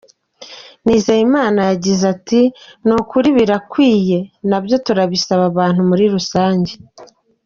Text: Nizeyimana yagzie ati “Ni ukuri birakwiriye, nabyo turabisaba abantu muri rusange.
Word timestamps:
Nizeyimana 0.85 1.59
yagzie 1.69 2.05
ati 2.15 2.41
“Ni 2.85 2.93
ukuri 3.01 3.27
birakwiriye, 3.37 4.19
nabyo 4.49 4.75
turabisaba 4.85 5.43
abantu 5.51 5.81
muri 5.89 6.05
rusange. 6.15 6.71